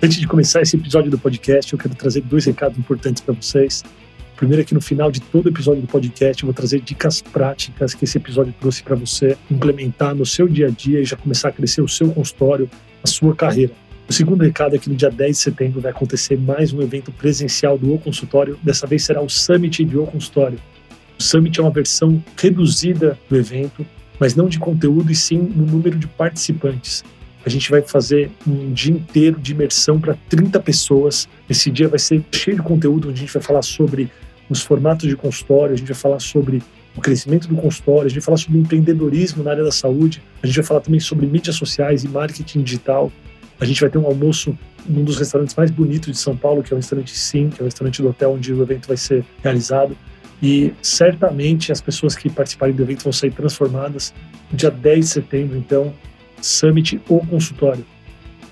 [0.00, 3.82] Antes de começar esse episódio do podcast, eu quero trazer dois recados importantes para vocês.
[4.36, 7.94] Primeiro é que no final de todo episódio do podcast eu vou trazer dicas práticas
[7.94, 11.48] que esse episódio trouxe para você implementar no seu dia a dia e já começar
[11.48, 12.70] a crescer o seu consultório,
[13.02, 13.72] a sua carreira.
[14.08, 17.10] O segundo recado é que no dia 10 de setembro vai acontecer mais um evento
[17.10, 18.56] presencial do O Consultório.
[18.62, 20.60] Dessa vez será o Summit de O Consultório.
[21.18, 23.84] O Summit é uma versão reduzida do evento,
[24.20, 27.02] mas não de conteúdo e sim no número de participantes.
[27.44, 31.28] A gente vai fazer um dia inteiro de imersão para 30 pessoas.
[31.48, 34.10] Esse dia vai ser cheio de conteúdo, onde a gente vai falar sobre
[34.50, 36.62] os formatos de consultório, a gente vai falar sobre
[36.96, 40.46] o crescimento do consultório, a gente vai falar sobre empreendedorismo na área da saúde, a
[40.46, 43.12] gente vai falar também sobre mídias sociais e marketing digital.
[43.60, 46.72] A gente vai ter um almoço num dos restaurantes mais bonitos de São Paulo, que
[46.72, 49.24] é o restaurante Sim, que é o restaurante do hotel onde o evento vai ser
[49.42, 49.96] realizado.
[50.42, 54.14] E certamente as pessoas que participarem do evento vão sair transformadas
[54.52, 55.92] dia 10 de setembro, então,
[56.40, 57.84] Summit ou Consultório.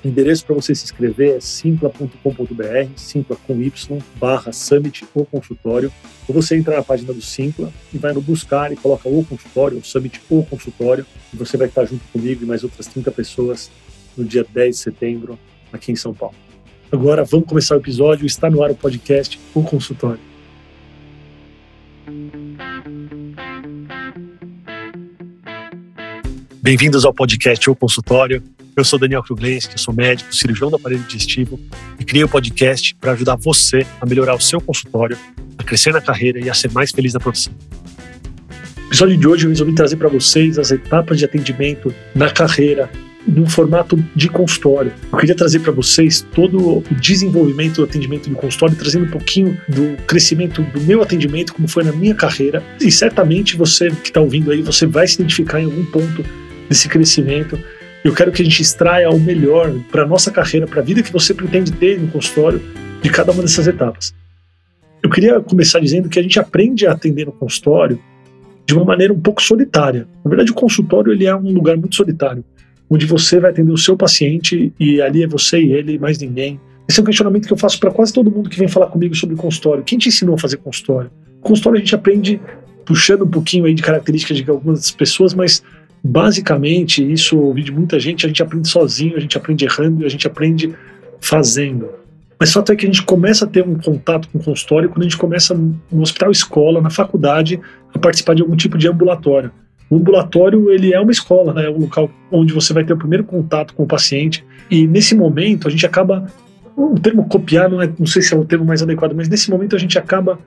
[0.06, 3.72] O endereço para você se inscrever é simpla.com.br, simpla com y,
[4.20, 5.92] barra summit ou consultório.
[6.28, 9.78] Ou você entra na página do Simpla e vai no buscar e coloca o consultório,
[9.78, 13.68] o summit ou consultório, e você vai estar junto comigo e mais outras 30 pessoas
[14.16, 15.36] no dia 10 de setembro,
[15.72, 16.36] aqui em São Paulo.
[16.92, 20.20] Agora vamos começar o episódio, está no ar o podcast O Consultório.
[26.66, 28.42] Bem-vindos ao podcast O Consultório.
[28.76, 31.60] Eu sou Daniel Kruglenski, sou médico, cirurgião do aparelho digestivo
[31.96, 35.16] e criei o podcast para ajudar você a melhorar o seu consultório,
[35.56, 37.54] a crescer na carreira e a ser mais feliz na profissão.
[38.78, 42.90] No episódio de hoje eu resolvi trazer para vocês as etapas de atendimento na carreira
[43.24, 44.92] num formato de consultório.
[45.12, 49.56] Eu queria trazer para vocês todo o desenvolvimento do atendimento de consultório, trazendo um pouquinho
[49.68, 52.60] do crescimento do meu atendimento, como foi na minha carreira.
[52.80, 56.24] E certamente você que está ouvindo aí, você vai se identificar em algum ponto
[56.68, 57.58] desse crescimento
[58.06, 61.02] eu quero que a gente extraia o melhor para a nossa carreira, para a vida
[61.02, 62.62] que você pretende ter no consultório,
[63.02, 64.14] de cada uma dessas etapas.
[65.02, 68.00] Eu queria começar dizendo que a gente aprende a atender no consultório
[68.64, 70.06] de uma maneira um pouco solitária.
[70.24, 72.44] Na verdade, o consultório ele é um lugar muito solitário,
[72.88, 76.60] onde você vai atender o seu paciente e ali é você e ele, mais ninguém.
[76.88, 79.16] Esse é um questionamento que eu faço para quase todo mundo que vem falar comigo
[79.16, 79.82] sobre consultório.
[79.82, 81.10] Quem te ensinou a fazer consultório?
[81.40, 82.40] Consultório a gente aprende
[82.84, 85.60] puxando um pouquinho aí de características de algumas pessoas, mas
[86.08, 90.06] Basicamente, isso eu ouvi de muita gente, a gente aprende sozinho, a gente aprende errando,
[90.06, 90.72] a gente aprende
[91.20, 91.88] fazendo.
[92.38, 95.00] Mas fato é que a gente começa a ter um contato com o consultório quando
[95.00, 97.58] a gente começa no hospital escola, na faculdade,
[97.92, 99.50] a participar de algum tipo de ambulatório.
[99.90, 101.66] O ambulatório ele é uma escola, né?
[101.66, 105.14] é um local onde você vai ter o primeiro contato com o paciente e nesse
[105.14, 106.26] momento a gente acaba
[106.76, 109.50] o termo copiar não, é, não sei se é o termo mais adequado, mas nesse
[109.50, 110.38] momento a gente acaba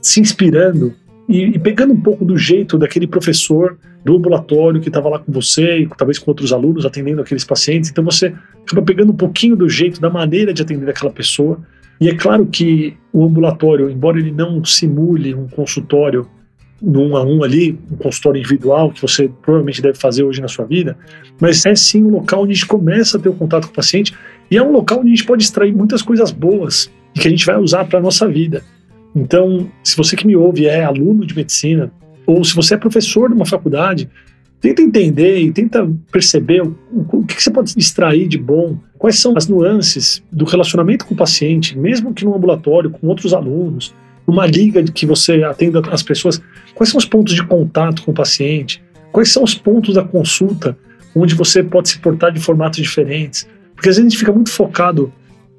[0.00, 0.94] se inspirando
[1.28, 5.32] e, e pegando um pouco do jeito daquele professor do ambulatório que estava lá com
[5.32, 7.90] você e talvez com outros alunos atendendo aqueles pacientes.
[7.90, 8.34] Então você
[8.66, 11.58] acaba pegando um pouquinho do jeito, da maneira de atender aquela pessoa.
[12.00, 16.28] E é claro que o ambulatório, embora ele não simule um consultório
[16.82, 20.48] no um a um ali, um consultório individual que você provavelmente deve fazer hoje na
[20.48, 20.98] sua vida,
[21.40, 23.72] mas é sim um local onde a gente começa a ter o um contato com
[23.72, 24.12] o paciente
[24.50, 27.46] e é um local onde a gente pode extrair muitas coisas boas que a gente
[27.46, 28.62] vai usar para a nossa vida.
[29.14, 31.92] Então, se você que me ouve é aluno de medicina,
[32.26, 34.08] ou se você é professor de uma faculdade,
[34.60, 36.76] tenta entender e tenta perceber o,
[37.12, 41.16] o que, você pode extrair de bom, quais são as nuances do relacionamento com o
[41.16, 43.94] paciente, mesmo que no ambulatório, com outros alunos,
[44.26, 46.42] numa liga que você atenda as pessoas,
[46.74, 48.82] quais são os pontos de contato com o paciente,
[49.12, 50.76] quais são os pontos da consulta
[51.14, 54.50] onde você pode se portar de formatos diferentes, porque às vezes a gente fica muito
[54.50, 55.12] focado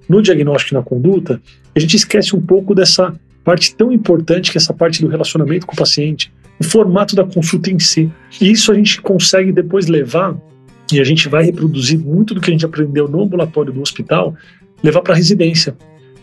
[0.10, 1.42] no diagnóstico e na conduta,
[1.76, 3.14] a gente esquece um pouco dessa
[3.46, 7.24] parte tão importante que é essa parte do relacionamento com o paciente, o formato da
[7.24, 8.12] consulta em si.
[8.42, 10.36] E isso a gente consegue depois levar,
[10.92, 14.36] e a gente vai reproduzir muito do que a gente aprendeu no ambulatório do hospital,
[14.84, 15.78] levar para a residência.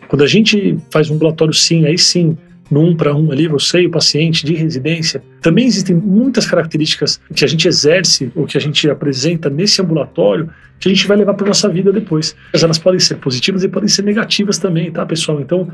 [0.08, 2.36] Quando a gente faz um ambulatório sim, aí sim,
[2.70, 7.20] no um para um ali, você e o paciente de residência, também existem muitas características
[7.34, 11.16] que a gente exerce ou que a gente apresenta nesse ambulatório que a gente vai
[11.16, 12.34] levar para nossa vida depois.
[12.52, 15.40] Mas elas podem ser positivas e podem ser negativas também, tá, pessoal?
[15.40, 15.68] Então,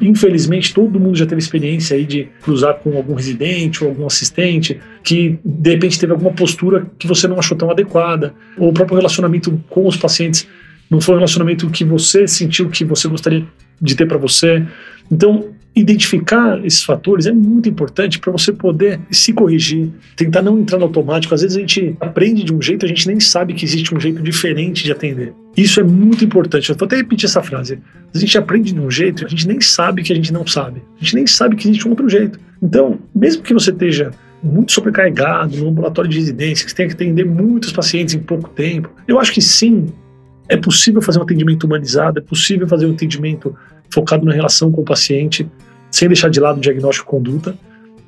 [0.00, 4.80] Infelizmente, todo mundo já teve experiência aí de cruzar com algum residente ou algum assistente
[5.04, 8.96] que de repente teve alguma postura que você não achou tão adequada, ou o próprio
[8.96, 10.48] relacionamento com os pacientes
[10.90, 13.46] não foi um relacionamento que você sentiu que você gostaria
[13.80, 14.66] de ter para você.
[15.10, 20.78] Então, identificar esses fatores é muito importante para você poder se corrigir, tentar não entrar
[20.78, 21.34] no automático.
[21.34, 23.98] Às vezes a gente aprende de um jeito, a gente nem sabe que existe um
[23.98, 25.32] jeito diferente de atender.
[25.56, 26.70] Isso é muito importante.
[26.70, 27.80] Eu vou até repetir essa frase.
[28.14, 30.80] A gente aprende de um jeito, a gente nem sabe que a gente não sabe.
[31.00, 32.38] A gente nem sabe que existe um outro jeito.
[32.62, 34.12] Então, mesmo que você esteja
[34.42, 38.48] muito sobrecarregado no ambulatório de residência, que você tenha que atender muitos pacientes em pouco
[38.50, 39.86] tempo, eu acho que sim,
[40.46, 43.56] É possível fazer um atendimento humanizado, é possível fazer um atendimento
[43.88, 45.48] focado na relação com o paciente,
[45.94, 47.56] sem deixar de lado o diagnóstico conduta.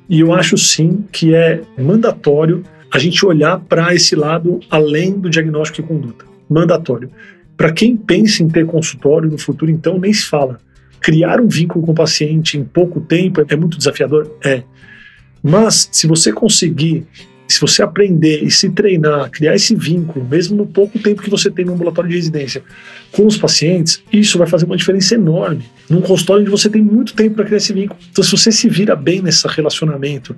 [0.09, 2.61] E eu acho sim que é mandatório
[2.91, 6.25] a gente olhar para esse lado além do diagnóstico e conduta.
[6.49, 7.09] Mandatório.
[7.55, 10.59] Para quem pensa em ter consultório no futuro, então, nem se fala.
[10.99, 14.35] Criar um vínculo com o paciente em pouco tempo é muito desafiador?
[14.43, 14.63] É.
[15.41, 17.07] Mas se você conseguir,
[17.47, 21.49] se você aprender e se treinar, criar esse vínculo, mesmo no pouco tempo que você
[21.49, 22.61] tem no ambulatório de residência
[23.11, 25.63] com os pacientes, isso vai fazer uma diferença enorme.
[25.89, 27.99] Num consultório onde você tem muito tempo para criar esse vínculo.
[28.11, 30.35] Então, se você se vira bem nesse relacionamento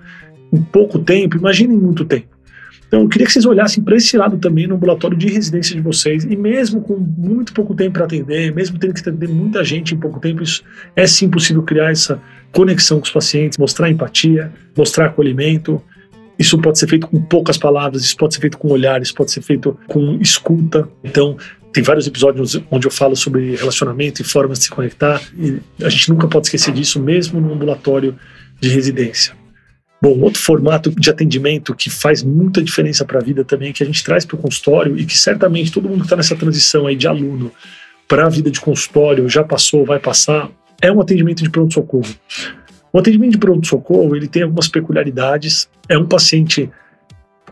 [0.53, 2.39] em pouco tempo, imagine em muito tempo.
[2.87, 5.81] Então, eu queria que vocês olhassem para esse lado também no ambulatório de residência de
[5.81, 9.93] vocês, e mesmo com muito pouco tempo para atender, mesmo tendo que atender muita gente
[9.93, 10.63] em pouco tempo, isso
[10.95, 12.19] é sim possível criar essa
[12.51, 15.79] conexão com os pacientes, mostrar empatia, mostrar acolhimento.
[16.39, 19.41] Isso pode ser feito com poucas palavras, isso pode ser feito com olhares, pode ser
[19.41, 20.87] feito com escuta.
[21.03, 21.37] Então,
[21.73, 25.89] tem vários episódios onde eu falo sobre relacionamento e formas de se conectar, e a
[25.89, 28.15] gente nunca pode esquecer disso, mesmo no ambulatório
[28.59, 29.37] de residência.
[30.01, 33.85] Bom, outro formato de atendimento que faz muita diferença para a vida também, que a
[33.85, 36.95] gente traz para o consultório e que certamente todo mundo que está nessa transição aí
[36.95, 37.51] de aluno
[38.07, 40.49] para a vida de consultório já passou, vai passar,
[40.81, 42.09] é um atendimento de pronto-socorro.
[42.93, 45.69] O atendimento de pronto-socorro ele tem algumas peculiaridades.
[45.89, 46.69] É um paciente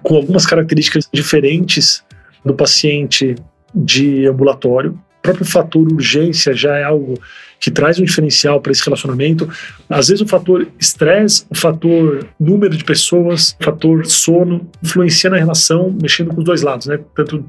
[0.03, 2.03] com algumas características diferentes
[2.45, 3.35] do paciente
[3.73, 4.91] de ambulatório.
[4.91, 7.19] O próprio fator urgência já é algo
[7.59, 9.49] que traz um diferencial para esse relacionamento.
[9.89, 15.37] Às vezes o fator estresse, o fator número de pessoas, o fator sono influencia na
[15.37, 16.99] relação, mexendo com os dois lados, né?
[17.15, 17.43] Tanto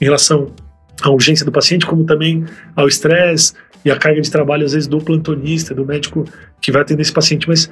[0.00, 0.52] em relação
[1.00, 2.44] à urgência do paciente, como também
[2.76, 3.54] ao estresse
[3.84, 6.24] e à carga de trabalho, às vezes, do plantonista, do médico
[6.60, 7.48] que vai atender esse paciente.
[7.48, 7.70] Mas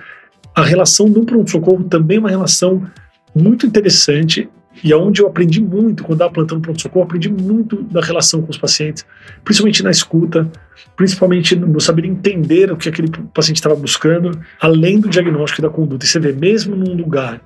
[0.55, 2.87] a relação do pronto-socorro também é uma relação
[3.35, 4.49] muito interessante
[4.83, 8.51] e aonde é eu aprendi muito quando estava plantando pronto-socorro, aprendi muito da relação com
[8.51, 9.05] os pacientes,
[9.45, 10.51] principalmente na escuta,
[10.97, 15.71] principalmente no saber entender o que aquele paciente estava buscando, além do diagnóstico e da
[15.71, 16.05] conduta.
[16.05, 17.43] E você vê, mesmo num lugar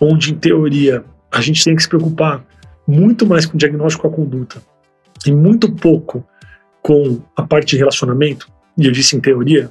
[0.00, 2.44] onde, em teoria, a gente tem que se preocupar
[2.86, 4.62] muito mais com o diagnóstico e a conduta,
[5.26, 6.24] e muito pouco
[6.80, 9.70] com a parte de relacionamento, e eu disse em teoria,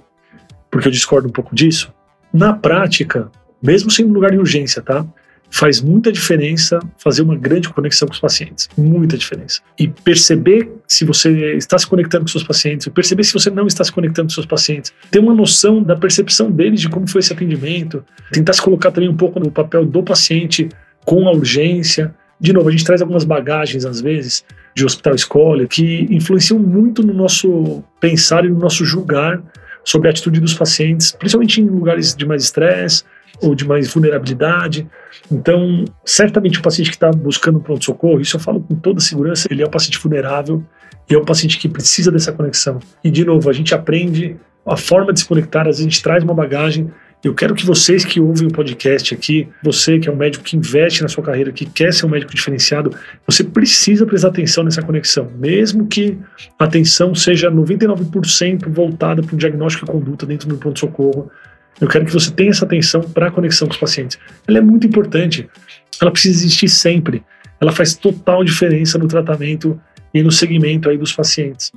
[0.70, 1.92] porque eu discordo um pouco disso,
[2.34, 3.32] na prática,
[3.62, 5.06] mesmo sendo um lugar de urgência, tá?
[5.50, 8.70] faz muita diferença fazer uma grande conexão com os pacientes.
[8.78, 9.62] Muita diferença.
[9.80, 13.84] E perceber se você está se conectando com seus pacientes, perceber se você não está
[13.84, 17.34] se conectando com seus pacientes, ter uma noção da percepção deles de como foi esse
[17.34, 20.70] atendimento, tentar se colocar também um pouco no papel do paciente
[21.06, 22.14] com a urgência.
[22.40, 24.44] De novo, a gente traz algumas bagagens, às vezes,
[24.76, 29.42] de hospital escola, que influenciam muito no nosso pensar e no nosso julgar
[29.88, 33.06] sobre a atitude dos pacientes, principalmente em lugares de mais estresse,
[33.42, 34.86] ou de mais vulnerabilidade.
[35.32, 39.64] Então, certamente o paciente que está buscando pronto-socorro, isso eu falo com toda segurança, ele
[39.64, 40.62] é um paciente vulnerável
[41.10, 42.80] e é um paciente que precisa dessa conexão.
[43.02, 44.36] E, de novo, a gente aprende
[44.66, 46.92] a forma de se conectar, a gente traz uma bagagem.
[47.24, 50.56] Eu quero que vocês que ouvem o podcast aqui, você que é um médico que
[50.56, 54.84] investe na sua carreira, que quer ser um médico diferenciado, você precisa prestar atenção nessa
[54.84, 56.18] conexão, mesmo que
[56.60, 61.32] a atenção seja 99% voltada para o diagnóstico e conduta dentro do pronto-socorro,
[61.82, 64.18] eu quero que você tenha essa atenção para a conexão com os pacientes.
[64.48, 65.48] Ela é muito importante.
[66.02, 67.24] Ela precisa existir sempre.
[67.60, 69.80] Ela faz total diferença no tratamento
[70.14, 71.72] e no segmento aí dos pacientes.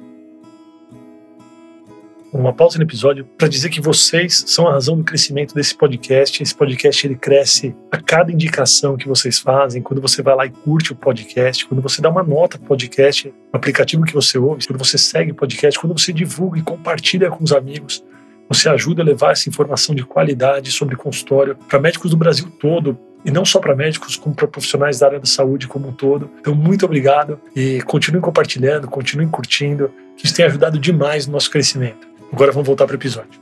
[2.32, 6.40] Uma pausa no episódio para dizer que vocês são a razão do crescimento desse podcast.
[6.40, 10.50] Esse podcast ele cresce a cada indicação que vocês fazem, quando você vai lá e
[10.50, 14.38] curte o podcast, quando você dá uma nota para o podcast, no aplicativo que você
[14.38, 18.04] ouve, quando você segue o podcast, quando você divulga e compartilha com os amigos.
[18.48, 22.96] Você ajuda a levar essa informação de qualidade sobre consultório para médicos do Brasil todo,
[23.24, 26.30] e não só para médicos, como para profissionais da área da saúde como um todo.
[26.40, 31.50] Então, muito obrigado e continuem compartilhando, continuem curtindo, que isso tem ajudado demais no nosso
[31.50, 32.09] crescimento.
[32.32, 33.40] Agora vamos voltar para o episódio.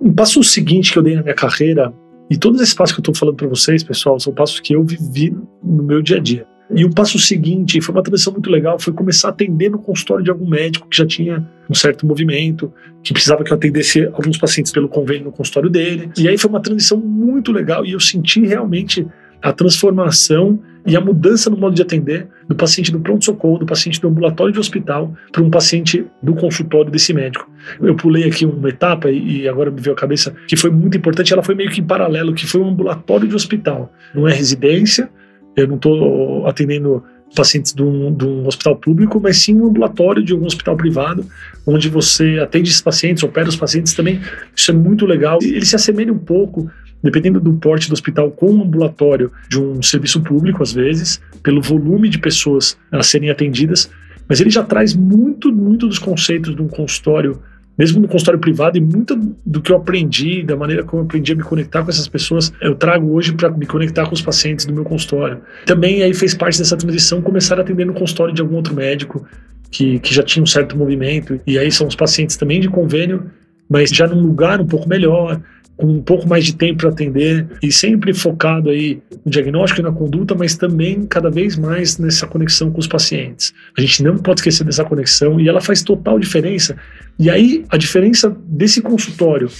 [0.00, 1.92] Um passo seguinte que eu dei na minha carreira,
[2.28, 4.84] e todos esses passos que eu estou falando para vocês, pessoal, são passos que eu
[4.84, 6.46] vivi no meu dia a dia.
[6.74, 10.24] E o passo seguinte, foi uma transição muito legal, foi começar a atender no consultório
[10.24, 14.38] de algum médico que já tinha um certo movimento, que precisava que eu atendesse alguns
[14.38, 16.10] pacientes pelo convênio no consultório dele.
[16.16, 19.06] E aí foi uma transição muito legal e eu senti realmente
[19.42, 24.00] a transformação e a mudança no modo de atender do paciente do pronto-socorro, do paciente
[24.00, 27.48] do ambulatório de hospital, para um paciente do consultório desse médico.
[27.80, 31.32] Eu pulei aqui uma etapa e agora me veio a cabeça que foi muito importante,
[31.32, 33.92] ela foi meio que em paralelo, que foi um ambulatório de hospital.
[34.14, 35.08] Não é residência,
[35.56, 40.22] eu não estou atendendo pacientes de um, de um, hospital público, mas sim um ambulatório
[40.22, 41.24] de um hospital privado,
[41.66, 44.20] onde você atende esses pacientes, opera os pacientes também.
[44.54, 45.38] Isso é muito legal.
[45.42, 46.70] Ele se assemelha um pouco
[47.02, 52.08] dependendo do porte do hospital, com ambulatório de um serviço público, às vezes, pelo volume
[52.08, 53.90] de pessoas a serem atendidas,
[54.28, 57.40] mas ele já traz muito, muito dos conceitos de um consultório,
[57.76, 61.32] mesmo no consultório privado, e muito do que eu aprendi, da maneira como eu aprendi
[61.32, 64.64] a me conectar com essas pessoas, eu trago hoje para me conectar com os pacientes
[64.64, 65.40] do meu consultório.
[65.66, 69.26] Também aí fez parte dessa transição começar a atender no consultório de algum outro médico
[69.70, 73.30] que, que já tinha um certo movimento, e aí são os pacientes também de convênio,
[73.68, 75.40] mas já num lugar um pouco melhor,
[75.82, 79.82] com um pouco mais de tempo para atender e sempre focado aí no diagnóstico e
[79.82, 83.52] na conduta, mas também cada vez mais nessa conexão com os pacientes.
[83.76, 86.76] A gente não pode esquecer dessa conexão e ela faz total diferença.
[87.18, 89.50] E aí a diferença desse consultório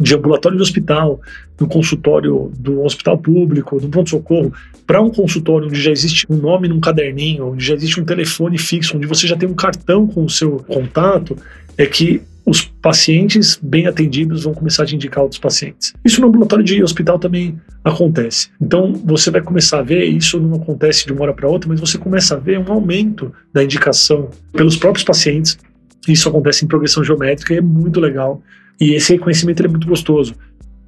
[0.00, 1.20] de ambulatório de hospital,
[1.56, 4.52] do consultório do hospital público, do pronto-socorro,
[4.86, 8.58] para um consultório onde já existe um nome num caderninho, onde já existe um telefone
[8.58, 11.36] fixo, onde você já tem um cartão com o seu contato,
[11.76, 15.92] é que os pacientes bem atendidos vão começar a indicar outros pacientes.
[16.04, 18.50] Isso no ambulatório de hospital também acontece.
[18.62, 21.80] Então você vai começar a ver, isso não acontece de uma hora para outra, mas
[21.80, 25.58] você começa a ver um aumento da indicação pelos próprios pacientes.
[26.06, 28.40] Isso acontece em progressão geométrica e é muito legal.
[28.80, 30.34] E esse reconhecimento é muito gostoso.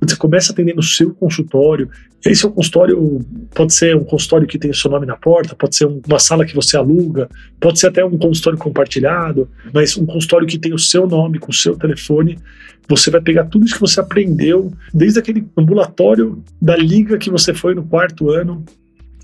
[0.01, 1.91] Você começa a atender no seu consultório,
[2.25, 3.21] e aí seu consultório
[3.53, 6.47] pode ser um consultório que tem o seu nome na porta, pode ser uma sala
[6.47, 7.29] que você aluga,
[7.59, 11.51] pode ser até um consultório compartilhado, mas um consultório que tem o seu nome, com
[11.51, 12.39] o seu telefone,
[12.89, 17.53] você vai pegar tudo isso que você aprendeu, desde aquele ambulatório da liga que você
[17.53, 18.65] foi no quarto ano,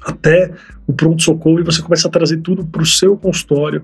[0.05, 0.53] até
[0.87, 3.83] o pronto-socorro, e você começa a trazer tudo para o seu consultório.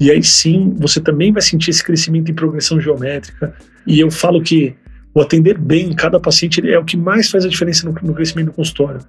[0.00, 3.54] E aí sim, você também vai sentir esse crescimento em progressão geométrica.
[3.86, 4.74] E eu falo que
[5.14, 8.46] o atender bem cada paciente é o que mais faz a diferença no, no crescimento
[8.46, 9.00] do consultório.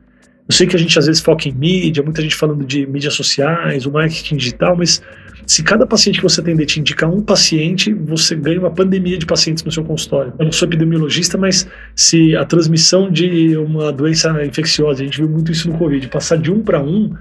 [0.49, 3.13] Eu sei que a gente às vezes foca em mídia, muita gente falando de mídias
[3.13, 4.99] sociais, o marketing digital, mas
[5.45, 9.27] se cada paciente que você atender te indicar um paciente, você ganha uma pandemia de
[9.27, 10.33] pacientes no seu consultório.
[10.39, 15.29] Eu não sou epidemiologista, mas se a transmissão de uma doença infecciosa, a gente viu
[15.29, 17.13] muito isso no Covid, passar de um para um,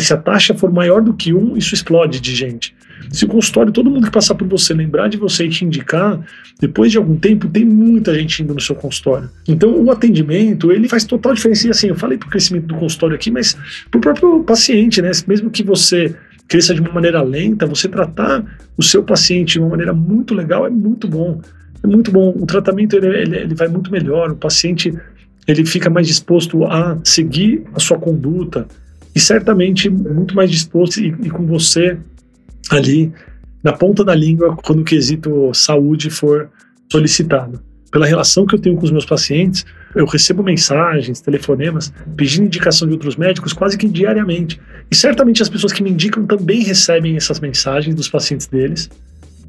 [0.00, 2.74] se a taxa for maior do que um, isso explode de gente.
[3.10, 6.20] Se o consultório, todo mundo que passar por você lembrar de você e te indicar,
[6.60, 9.30] depois de algum tempo, tem muita gente indo no seu consultório.
[9.46, 11.68] Então, o atendimento, ele faz total diferença.
[11.68, 13.56] E assim, eu falei para o crescimento do consultório aqui, mas
[13.90, 15.10] para o próprio paciente, né?
[15.26, 16.14] Mesmo que você
[16.48, 18.44] cresça de uma maneira lenta, você tratar
[18.76, 21.40] o seu paciente de uma maneira muito legal é muito bom.
[21.82, 22.34] É muito bom.
[22.36, 24.30] O tratamento, ele, ele, ele vai muito melhor.
[24.30, 24.92] O paciente,
[25.46, 28.66] ele fica mais disposto a seguir a sua conduta
[29.16, 31.96] e certamente muito mais disposto e, e com você
[32.70, 33.10] ali
[33.64, 36.50] na ponta da língua quando o quesito saúde for
[36.92, 37.62] solicitado.
[37.90, 42.86] Pela relação que eu tenho com os meus pacientes, eu recebo mensagens, telefonemas, pedindo indicação
[42.86, 44.60] de outros médicos quase que diariamente.
[44.90, 48.90] E certamente as pessoas que me indicam também recebem essas mensagens dos pacientes deles.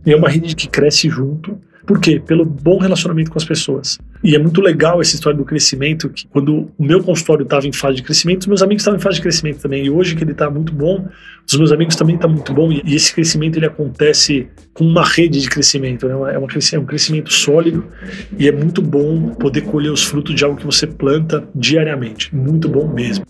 [0.06, 1.60] E é uma rede que cresce junto.
[1.88, 2.20] Por quê?
[2.20, 3.98] Pelo bom relacionamento com as pessoas.
[4.22, 7.72] E é muito legal essa história do crescimento, que quando o meu consultório estava em
[7.72, 9.86] fase de crescimento, os meus amigos estavam em fase de crescimento também.
[9.86, 11.08] E hoje que ele está muito bom,
[11.48, 12.70] os meus amigos também estão tá muito bom.
[12.74, 16.14] E esse crescimento ele acontece com uma rede de crescimento, né?
[16.14, 17.86] é, uma, é um crescimento sólido
[18.38, 22.36] e é muito bom poder colher os frutos de algo que você planta diariamente.
[22.36, 23.26] Muito bom mesmo.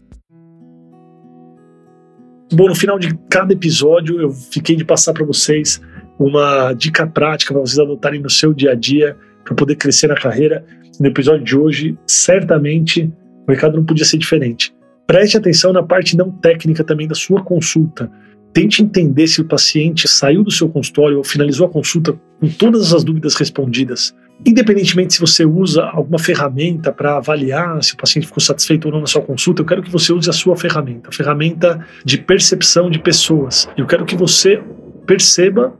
[2.51, 5.79] Bom, no final de cada episódio eu fiquei de passar para vocês
[6.19, 10.15] uma dica prática para vocês adotarem no seu dia a dia para poder crescer na
[10.15, 10.65] carreira.
[10.99, 13.11] No episódio de hoje, certamente
[13.47, 14.73] o recado não podia ser diferente.
[15.05, 18.11] Preste atenção na parte não técnica também da sua consulta.
[18.51, 22.93] Tente entender se o paciente saiu do seu consultório ou finalizou a consulta com todas
[22.93, 24.15] as dúvidas respondidas.
[24.45, 29.01] Independentemente se você usa alguma ferramenta para avaliar se o paciente ficou satisfeito ou não
[29.01, 32.89] na sua consulta, eu quero que você use a sua ferramenta, a ferramenta de percepção
[32.89, 33.67] de pessoas.
[33.77, 34.61] Eu quero que você
[35.05, 35.73] perceba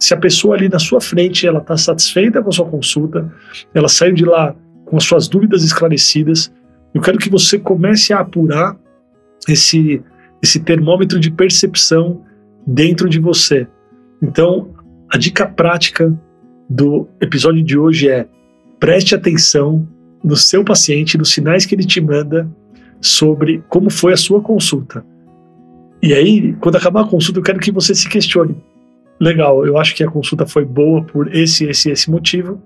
[0.00, 3.30] se a pessoa ali na sua frente ela está satisfeita com a sua consulta,
[3.74, 6.50] ela saiu de lá com as suas dúvidas esclarecidas,
[6.94, 8.76] eu quero que você comece a apurar
[9.46, 10.02] esse,
[10.42, 12.22] esse termômetro de percepção
[12.66, 13.68] dentro de você.
[14.22, 14.74] Então,
[15.12, 16.12] a dica prática
[16.68, 18.26] do episódio de hoje é
[18.78, 19.86] preste atenção
[20.24, 22.50] no seu paciente, nos sinais que ele te manda
[23.00, 25.04] sobre como foi a sua consulta.
[26.02, 28.56] E aí, quando acabar a consulta, eu quero que você se questione:
[29.20, 32.60] legal, eu acho que a consulta foi boa por esse, esse, esse motivo.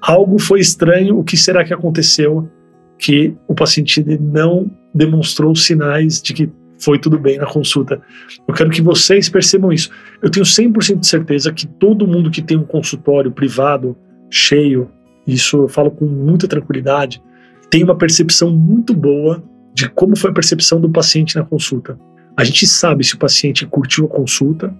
[0.00, 2.50] Algo foi estranho, o que será que aconteceu
[2.98, 8.00] que o paciente não demonstrou sinais de que foi tudo bem na consulta.
[8.46, 9.90] Eu quero que vocês percebam isso.
[10.20, 13.96] Eu tenho 100% de certeza que todo mundo que tem um consultório privado
[14.28, 14.90] cheio,
[15.26, 17.22] isso eu falo com muita tranquilidade,
[17.70, 19.42] tem uma percepção muito boa
[19.72, 21.98] de como foi a percepção do paciente na consulta.
[22.36, 24.74] A gente sabe se o paciente curtiu a consulta,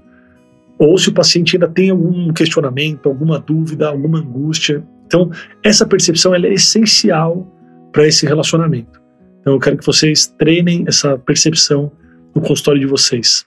[0.87, 4.83] ou se o paciente ainda tem algum questionamento, alguma dúvida, alguma angústia.
[5.07, 5.31] Então,
[5.63, 7.47] essa percepção é essencial
[7.93, 9.01] para esse relacionamento.
[9.41, 11.93] Então eu quero que vocês treinem essa percepção
[12.35, 13.45] no consultório de vocês.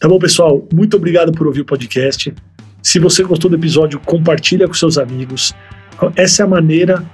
[0.00, 0.66] Tá bom, pessoal?
[0.72, 2.34] Muito obrigado por ouvir o podcast.
[2.82, 5.54] Se você gostou do episódio, compartilha com seus amigos.
[6.14, 7.04] Essa é a maneira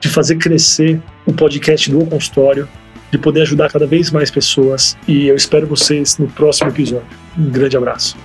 [0.00, 2.68] de fazer crescer o podcast do Consultório,
[3.10, 4.96] de poder ajudar cada vez mais pessoas.
[5.06, 7.06] E eu espero vocês no próximo episódio.
[7.38, 8.16] Um grande abraço.